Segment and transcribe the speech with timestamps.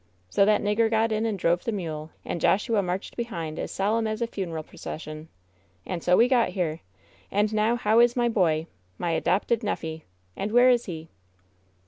[0.31, 4.07] So that nigger got in and drove the mule, and Joshua marched behind as'" solemn
[4.07, 5.27] as a funeral procession.
[5.85, 6.79] And so we got bera
[7.29, 8.65] And now how is my boy?
[8.97, 10.01] My adopted neffy?
[10.35, 11.09] And where is he